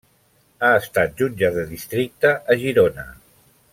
Ha 0.61 0.69
estat 0.77 1.13
jutge 1.21 1.51
de 1.57 1.67
districte 1.75 2.33
a 2.55 2.59
Girona. 2.63 3.07